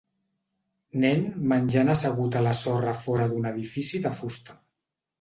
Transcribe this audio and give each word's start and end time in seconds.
Nen 1.03 1.21
menjant 1.51 1.95
assegut 1.95 2.39
a 2.41 2.43
la 2.49 2.57
sorra 2.63 2.97
a 2.97 3.01
fora 3.05 3.31
d'un 3.35 3.49
edifici 3.55 4.07
de 4.09 4.17
fusta. 4.25 4.61